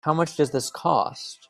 How 0.01 0.13
much 0.15 0.35
does 0.35 0.49
this 0.51 0.71
cost? 0.71 1.37